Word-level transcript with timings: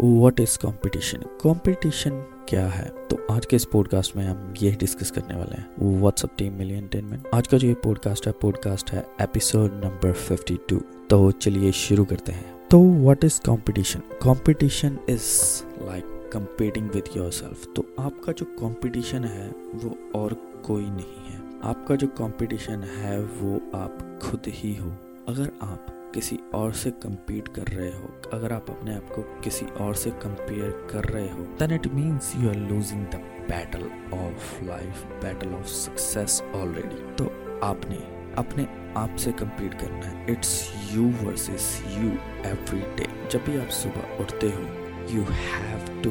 What 0.00 0.40
is 0.40 0.58
competition 0.58 1.18
competition 1.18 2.10
क्या 2.48 2.66
है? 2.66 2.88
तो 2.88 3.34
आज 3.34 3.46
के 3.46 3.56
इस 3.56 3.64
पॉडकास्ट 3.64 4.16
में 4.16 4.26
हम 4.26 4.54
ये 4.62 4.70
डिस्कस 4.70 5.10
करने 5.10 5.34
वाले 5.34 5.56
हैं। 5.56 5.98
व्हाट्सअप 6.00 6.30
टीम 6.38 6.52
मिलियन 6.52 6.88
टेनमेंट 6.88 7.28
आज 7.34 7.46
का 7.46 7.58
जो 7.58 7.68
ये 7.68 7.74
पॉडकास्ट 7.74 8.26
है 8.26 8.32
पॉडकास्ट 8.32 8.90
है 8.90 9.06
एपिसोड 9.20 9.72
नंबर 9.72 10.12
52 10.12 10.82
तो 11.10 11.30
चलिए 11.30 11.72
शुरू 11.72 12.04
करते 12.04 12.32
हैं। 12.32 12.68
तो 12.70 12.80
what 12.80 13.24
is 13.24 13.40
competition 13.40 14.00
competition 14.00 14.98
is 15.08 15.62
like 15.86 16.30
competing 16.32 16.90
with 16.90 17.04
yourself 17.16 17.66
तो 17.76 17.86
आपका 17.98 18.32
जो 18.32 18.46
कंपटीशन 18.46 19.24
है, 19.24 19.48
वो 19.74 20.20
और 20.20 20.32
कोई 20.66 20.82
नहीं 20.82 21.30
है। 21.30 21.40
आपका 21.62 21.96
जो 21.96 22.06
कंपटीशन 22.06 22.82
है, 22.82 23.20
वो 23.20 23.78
आप 23.78 24.20
खुद 24.22 24.40
ही 24.46 24.74
हो। 24.74 24.92
अगर 25.28 25.50
आप 25.62 26.05
किसी 26.16 26.38
और 26.54 26.72
से 26.72 26.90
compete 26.90 27.48
कर 27.48 27.62
रहे 27.62 27.90
हो, 27.90 28.30
अगर 28.32 28.52
आप 28.52 28.70
अपने 28.70 28.94
आप 28.94 29.08
को 29.08 29.22
किसी 29.22 29.66
और 29.66 29.94
से 29.94 30.10
कंपेयर 30.10 30.88
कर 30.90 31.04
रहे 31.04 31.30
हो 31.30 31.38
then 31.38 31.72
it 31.72 31.86
means 31.86 32.32
you 32.36 32.48
are 32.48 32.56
losing 32.56 33.06
the 33.06 33.14
battle 33.48 33.82
of 34.14 34.64
life 34.64 35.04
battle 35.22 35.54
of 35.54 35.66
success 35.66 36.42
already 36.54 37.12
तो 37.12 37.24
आपने 37.66 37.98
अपने 38.38 38.94
आप 38.96 39.16
से 39.16 39.30
compete 39.32 39.80
करना 39.80 40.06
है। 40.06 40.32
It's 40.32 40.72
you 40.92 41.08
versus 41.08 41.82
you 41.86 42.10
every 42.50 42.80
day 42.80 43.28
जब 43.28 43.44
भी 43.44 43.58
आप 43.58 43.68
सुबह 43.68 44.16
उठते 44.20 44.46
हो 44.46 44.62
you 45.16 45.22
have 45.22 46.02
to 46.02 46.10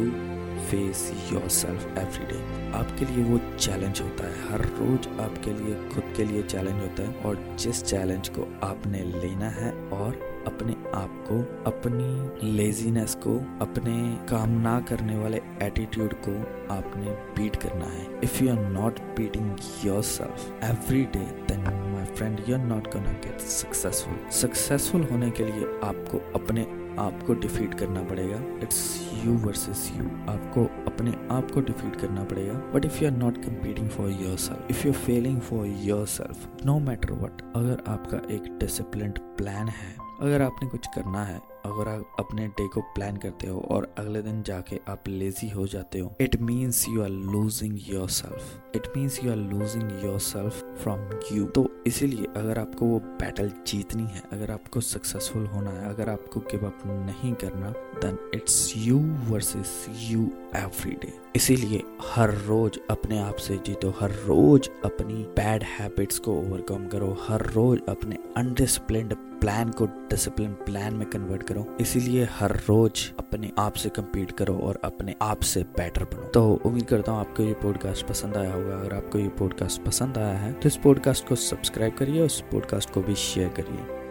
face 0.66 1.12
yourself 1.50 1.98
every 1.98 2.26
day 2.26 2.72
आपके 2.78 3.06
लिए 3.06 3.24
वो 3.24 3.40
चैलेंज 3.58 4.02
होता 4.02 4.28
है। 4.28 4.52
हर 4.52 4.62
रोज 4.70 5.08
आपके 5.22 5.52
लिए, 5.54 5.76
खुद 5.90 6.14
के 6.18 6.24
लिए 6.24 6.44
चैलेंज 6.44 6.82
होता 6.82 7.04
है 7.04 7.24
और 7.26 7.58
जिस 7.60 7.84
चैलेंज 7.84 8.30
को 8.30 8.48
आपने 8.64 9.04
लेना 9.04 9.50
है 9.50 9.72
और 9.94 10.20
अपने 10.48 10.74
आप 10.96 11.24
को, 11.28 11.40
अपनी 11.66 12.52
लेजीनेस 12.52 13.16
को, 13.16 13.36
अपने 13.62 13.94
काम 14.28 14.50
ना 14.62 14.80
करने 14.80 15.18
वाले 15.18 15.42
एटीट्यूड 15.62 16.14
को 16.28 16.36
आपने 16.74 17.12
बीट 17.36 17.56
करना 17.56 17.86
है। 17.86 18.06
If 18.24 18.44
you 18.44 18.50
are 18.52 18.62
not 18.70 19.00
beating 19.18 19.56
yourself 20.04 20.64
every 20.64 21.04
day 21.14 21.26
then 21.50 21.64
my 21.94 22.06
friend 22.06 22.42
you 22.50 22.56
are 22.56 22.64
not 22.64 22.94
gonna 22.94 23.12
get 23.26 23.40
successful 23.40 24.30
successful 24.32 25.04
होने 25.04 25.30
के 25.32 25.46
लिए 25.46 25.80
आपको 25.84 26.22
अपने 26.36 26.68
आपको 27.00 27.34
डिफीट 27.34 27.74
करना 27.74 28.04
पड़ेगा। 28.04 28.38
इट्स 28.64 28.84
यू 29.26 29.34
वर्सेस 29.34 29.92
यू 29.96 30.04
आपको 30.06 30.66
अपने 30.66 31.14
आप 31.32 31.52
को 31.52 31.62
डिफीट 31.62 31.96
करना 31.96 32.24
पड़ेगा 32.24 32.54
but 32.54 32.86
if 32.86 33.04
you 33.04 33.12
are 33.12 33.18
not 33.18 33.38
competing 33.38 33.90
for 33.90 34.10
yourself 34.38 34.68
if 34.70 34.88
you 34.88 34.94
failing 34.94 35.42
for 35.42 35.68
yourself 36.08 36.66
no 36.66 36.80
matter 36.80 37.12
what 37.12 37.42
अगर 37.56 37.84
आपका 37.88 38.18
एक 38.18 38.58
डिसिप्लिन 38.58 39.12
प्लान 39.12 39.68
है, 39.68 39.96
अगर 40.22 40.42
आपने 40.42 40.70
कुछ 40.70 40.88
करना 40.88 41.24
है 41.24 41.42
अगर 41.66 41.88
आप 41.90 42.16
अपने 42.20 42.48
डे 42.48 42.68
को 42.68 42.82
प्लान 42.96 43.18
करते 43.18 43.48
हो 43.48 43.60
और 43.72 43.94
अगले 43.98 44.22
दिन 44.22 44.42
जाके 44.44 44.80
आप 44.90 45.08
लेजी 45.08 45.50
हो 45.50 45.68
जाते 45.68 46.00
हो 46.00 46.14
it 46.22 46.36
means 46.42 46.88
you 46.90 47.02
are 47.04 47.10
losing 47.10 47.80
yourself 48.10 48.76
it 48.76 48.88
means 48.98 49.24
you 49.24 49.32
are 49.32 49.38
losing 49.38 49.92
yourself 50.20 50.64
from 50.84 51.10
you 51.34 51.46
तो 51.56 51.68
इसीलिए 51.88 52.28
अगर 52.36 52.60
आपको 52.60 52.86
वो 52.86 53.00
बैटल 53.22 53.52
जीतनी 53.68 54.04
है, 54.04 54.22
अगर 54.34 54.52
आपको 54.52 54.82
सक्सेसफुल 54.82 55.46
होना 55.46 55.72
है, 55.72 55.90
अगर 55.90 56.10
आपको 56.10 56.40
गिव 56.52 56.66
अप 56.68 56.82
नहीं 56.86 57.34
करना 57.34 57.70
then 58.02 58.18
it's 58.36 58.74
you 58.78 59.00
versus 59.30 59.86
you 60.00 60.30
every 60.56 60.92
day 61.02 61.14
इसीलिए 61.36 61.84
हर 62.06 62.34
रोज 62.46 62.80
अपने 62.90 63.20
आप 63.20 63.36
से 63.36 63.58
जीतो, 63.58 63.90
हर 64.00 64.12
रोज 64.26 64.70
अपनी 64.86 65.24
बैड 65.38 65.64
हैबिट्स 65.80 66.20
को 66.20 66.40
ओवरकम 66.40 66.88
करो, 66.88 67.16
हर 67.28 67.46
रोज 67.52 67.80
अपने 67.90 68.18
अनडिसिप्लिन 68.38 69.10
प्लान 69.42 69.70
को 69.70 69.86
डिसिप्लिन 69.86 70.54
प्लान 70.66 70.94
में 70.94 71.10
कन्वर्ट 71.10 71.44
करो। 71.44 71.55
इसीलिए 71.82 72.28
हर 72.32 72.56
रोज 72.70 73.12
अपने 73.20 73.52
आप 73.60 73.74
से 73.74 73.90
कम्पीट 73.90 74.32
करो 74.32 74.58
और 74.58 74.80
अपने 74.84 75.16
आप 75.22 75.42
से 75.42 75.64
बेटर 75.78 76.04
बनो। 76.04 76.28
तो 76.28 76.44
उम्मीद 76.66 76.86
करता 76.86 77.12
हूँ 77.12 77.20
आपको 77.20 77.44
ये 77.44 77.54
पॉडकास्ट 77.54 78.08
पसंद 78.08 78.38
आया 78.38 78.54
होगा। 78.54 78.76
अगर 78.76 78.94
आपको 78.94 79.20
ये 79.20 79.28
पॉडकास्ट 79.30 79.82
पसंद 79.82 80.18
आया 80.18 80.38
है 80.38 80.54
तो 80.54 80.70
इस 80.70 80.78
पॉडकास्ट 80.78 81.28
को 81.28 81.36
सब्सक्राइब 81.36 81.94
करिए 81.94 82.20
और 82.20 82.26
इस 82.26 82.40
पॉडकास्ट 82.52 82.90
को 82.90 83.02
भी 83.02 83.16
शेयर 83.16 83.50
करिए। 83.50 84.05